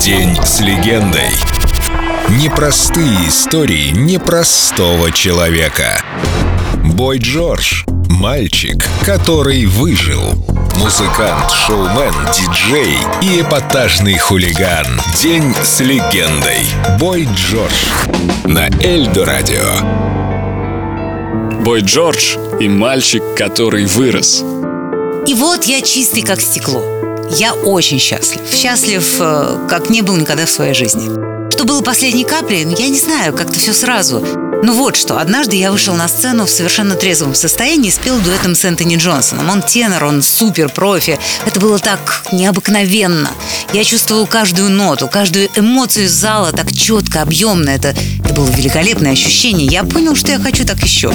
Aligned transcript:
День 0.00 0.36
с 0.44 0.60
легендой. 0.60 1.30
Непростые 2.28 3.28
истории 3.28 3.90
непростого 3.90 5.12
человека. 5.12 6.02
Бой 6.84 7.18
Джордж. 7.18 7.84
Мальчик, 8.10 8.84
который 9.04 9.66
выжил. 9.66 10.20
Музыкант, 10.76 11.50
шоумен, 11.50 12.12
диджей 12.34 12.98
и 13.22 13.40
эпатажный 13.40 14.18
хулиган. 14.18 14.86
День 15.22 15.54
с 15.62 15.80
легендой. 15.80 16.66
Бой 16.98 17.28
Джордж. 17.34 17.86
На 18.44 18.68
Эльдо 18.82 19.24
Радио. 19.24 19.80
Бой 21.62 21.80
Джордж 21.82 22.36
и 22.60 22.68
мальчик, 22.68 23.22
который 23.36 23.86
вырос. 23.86 24.44
И 25.26 25.34
вот 25.34 25.64
я 25.64 25.80
чистый, 25.80 26.22
как 26.22 26.40
стекло. 26.40 26.82
Я 27.36 27.52
очень 27.52 27.98
счастлив. 27.98 28.40
Счастлив, 28.52 29.16
э, 29.18 29.66
как 29.68 29.90
не 29.90 30.02
был 30.02 30.16
никогда 30.16 30.46
в 30.46 30.50
своей 30.50 30.72
жизни. 30.72 31.08
Что 31.50 31.64
было 31.64 31.82
последней 31.82 32.24
каплей, 32.24 32.64
я 32.78 32.88
не 32.88 32.98
знаю, 32.98 33.32
как-то 33.34 33.58
все 33.58 33.72
сразу. 33.72 34.24
Ну 34.64 34.72
вот 34.72 34.96
что, 34.96 35.18
однажды 35.18 35.56
я 35.56 35.70
вышел 35.70 35.94
на 35.94 36.08
сцену 36.08 36.46
в 36.46 36.50
совершенно 36.50 36.94
трезвом 36.94 37.34
состоянии 37.34 37.88
и 37.88 37.90
спел 37.90 38.18
дуэтом 38.18 38.54
с 38.54 38.64
Энтони 38.64 38.96
Джонсоном. 38.96 39.50
Он 39.50 39.60
тенор, 39.60 40.04
он 40.04 40.22
супер 40.22 40.70
профи. 40.70 41.18
Это 41.44 41.60
было 41.60 41.78
так 41.78 42.24
необыкновенно. 42.32 43.30
Я 43.74 43.84
чувствовал 43.84 44.26
каждую 44.26 44.70
ноту, 44.70 45.06
каждую 45.08 45.50
эмоцию 45.54 46.08
зала 46.08 46.50
так 46.52 46.72
четко, 46.72 47.20
объемно. 47.20 47.68
Это, 47.68 47.94
было 48.34 48.50
великолепное 48.50 49.12
ощущение. 49.12 49.66
Я 49.66 49.84
понял, 49.84 50.16
что 50.16 50.32
я 50.32 50.38
хочу 50.38 50.64
так 50.64 50.82
еще. 50.82 51.12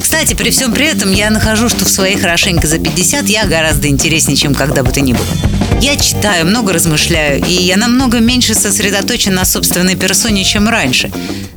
Кстати, 0.00 0.34
при 0.34 0.50
всем 0.50 0.72
при 0.72 0.86
этом 0.86 1.12
я 1.12 1.30
нахожу, 1.30 1.68
что 1.68 1.84
в 1.84 1.90
своей 1.90 2.16
хорошенько 2.16 2.66
за 2.66 2.78
50 2.78 3.28
я 3.28 3.46
гораздо 3.46 3.88
интереснее, 3.88 4.36
чем 4.36 4.54
когда 4.54 4.82
бы 4.82 4.90
то 4.90 5.00
ни 5.00 5.12
было. 5.12 5.26
Я 5.80 5.96
читаю, 5.96 6.46
много 6.46 6.72
размышляю, 6.72 7.44
и 7.44 7.52
я 7.52 7.76
намного 7.76 8.18
меньше 8.18 8.54
сосредоточен 8.54 9.34
на 9.34 9.44
собственной 9.44 9.94
персоне, 9.94 10.42
чем 10.42 10.68
раньше. 10.68 11.12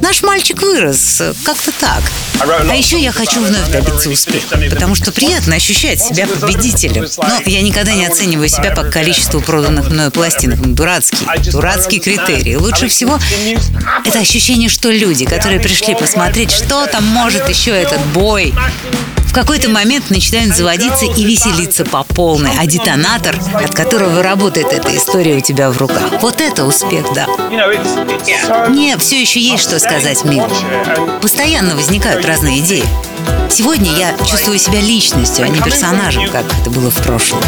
Наш 0.00 0.22
мальчик 0.22 0.60
вырос, 0.62 1.22
как-то 1.44 1.72
так. 1.72 2.02
А 2.40 2.74
еще 2.74 3.00
я 3.00 3.10
хочу 3.10 3.40
вновь 3.40 3.70
добиться 3.70 4.10
успеха, 4.10 4.58
потому 4.70 4.94
что 4.94 5.12
приятно 5.12 5.56
ощущать 5.56 6.00
себя 6.00 6.26
победителем. 6.26 7.06
Но 7.16 7.40
я 7.46 7.62
никогда 7.62 7.94
не 7.94 8.06
оцениваю 8.06 8.48
себя 8.48 8.70
по 8.72 8.84
количеству 8.84 9.40
проданных 9.40 9.90
мною 9.90 10.10
пластинок. 10.10 10.60
Дурацкий, 10.74 11.26
дурацкий 11.50 12.00
критерий. 12.00 12.56
Лучше 12.56 12.88
всего 12.88 13.18
это 14.04 14.18
ощущение, 14.18 14.68
что 14.68 14.90
люди, 14.98 15.24
которые 15.24 15.60
пришли 15.60 15.94
посмотреть, 15.94 16.50
что 16.50 16.86
там 16.86 17.04
может 17.04 17.48
еще 17.48 17.70
этот 17.70 18.00
бой, 18.06 18.54
какой-то 19.34 19.68
момент 19.68 20.10
начинают 20.10 20.54
заводиться 20.56 21.04
и 21.04 21.24
веселиться 21.24 21.84
по 21.84 22.04
полной, 22.04 22.52
а 22.58 22.66
детонатор, 22.66 23.36
от 23.52 23.74
которого 23.74 24.22
работает 24.22 24.72
эта 24.72 24.96
история 24.96 25.36
у 25.36 25.40
тебя 25.40 25.70
в 25.70 25.78
руках. 25.78 26.22
Вот 26.22 26.40
это 26.40 26.64
успех, 26.64 27.06
да. 27.14 27.26
Мне 28.68 28.96
все 28.98 29.20
еще 29.20 29.40
есть 29.40 29.64
что 29.64 29.78
сказать 29.80 30.24
миру. 30.24 30.48
Постоянно 31.20 31.74
возникают 31.74 32.24
разные 32.24 32.60
идеи. 32.60 32.84
Сегодня 33.50 33.92
я 33.92 34.16
чувствую 34.24 34.58
себя 34.58 34.80
личностью, 34.80 35.44
а 35.44 35.48
не 35.48 35.60
персонажем, 35.60 36.28
как 36.30 36.44
это 36.60 36.70
было 36.70 36.90
в 36.90 37.02
прошлом. 37.02 37.42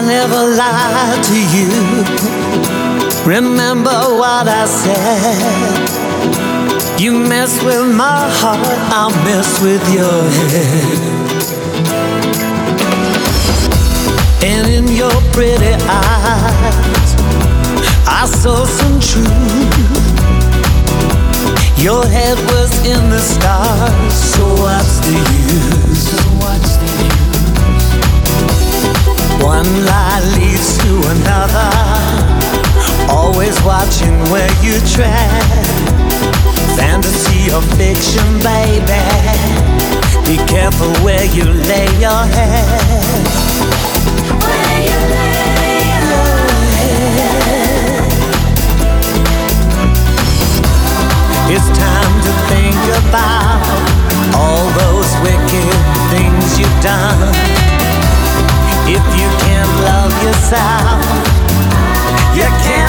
I 0.00 0.02
never 0.02 0.42
lied 0.56 1.20
to 1.28 1.38
you. 1.56 1.68
Remember 3.28 3.98
what 4.16 4.48
I 4.48 4.64
said. 4.64 5.76
You 6.98 7.12
mess 7.12 7.62
with 7.62 7.94
my 7.94 8.30
heart, 8.40 8.78
I'll 8.96 9.10
mess 9.28 9.60
with 9.60 9.84
your 9.92 10.24
head. 10.48 11.00
And 14.42 14.66
in 14.72 14.88
your 14.96 15.12
pretty 15.34 15.74
eyes, 15.84 17.14
I 18.08 18.24
saw 18.24 18.64
some 18.64 18.98
truth. 19.00 19.28
Your 21.76 22.06
head 22.06 22.38
was 22.48 22.72
in 22.86 23.10
the 23.10 23.20
stars, 23.20 24.09
you 34.70 34.78
tread. 34.86 35.30
Fantasy 36.78 37.50
or 37.50 37.62
fiction, 37.74 38.38
baby. 38.38 39.02
Be 40.26 40.36
careful 40.46 40.92
where 41.02 41.26
you 41.34 41.44
lay 41.44 41.90
your 41.98 42.22
head. 42.36 43.26
Where 44.46 44.80
you 44.86 44.98
lay 45.10 45.90
your 45.90 46.30
head. 46.78 47.10
It's 51.50 51.68
time 51.74 52.14
to 52.26 52.32
think 52.46 52.80
about 53.02 53.58
all 54.38 54.66
those 54.82 55.10
wicked 55.26 55.74
things 56.14 56.46
you've 56.60 56.80
done. 56.80 57.34
If 58.86 59.04
you 59.18 59.28
can't 59.42 59.74
love 59.90 60.14
yourself, 60.22 61.02
you 62.38 62.46
can't 62.62 62.79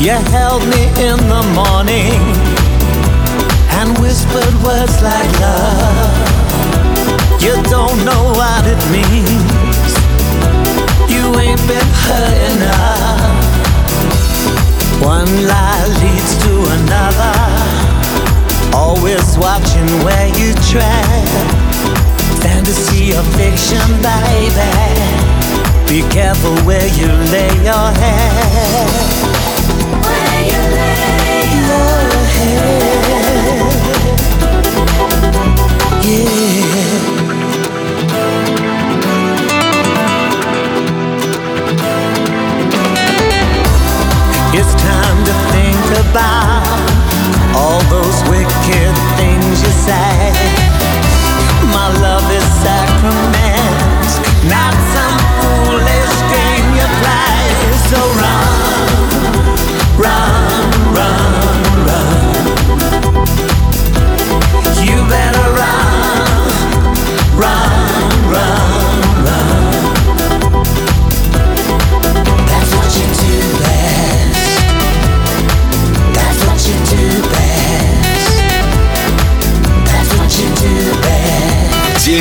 You 0.00 0.12
held 0.30 0.62
me 0.62 0.86
in 1.02 1.18
the 1.26 1.42
morning 1.58 2.22
and 3.82 3.98
whispered 3.98 4.54
words 4.62 5.02
like 5.02 5.26
love. 5.40 6.14
You 7.42 7.60
don't 7.64 7.98
know 8.06 8.30
what 8.38 8.62
it 8.64 8.78
means. 8.94 9.90
You 11.10 11.34
ain't 11.42 11.58
been 11.66 11.90
hurt 12.06 12.38
enough. 12.54 13.38
One 15.02 15.26
lie 15.50 15.86
leads 15.98 16.32
to 16.46 16.52
another. 16.78 17.34
Always 18.76 19.36
watching 19.36 19.88
where 20.06 20.28
you 20.38 20.54
tread. 20.70 21.28
Fantasy 22.38 23.14
or 23.18 23.24
fiction, 23.34 23.82
baby. 23.98 24.70
Be 25.90 26.08
careful 26.14 26.54
where 26.62 26.86
you 26.94 27.08
lay 27.34 27.50
your 27.64 27.90
head. 27.98 28.27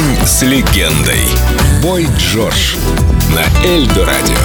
День 0.08 0.26
с 0.26 0.42
легендой. 0.44 1.28
Бой 1.82 2.08
Джордж. 2.18 2.76
На 3.30 3.68
Эльдо 3.68 4.06
Радио. 4.06 4.38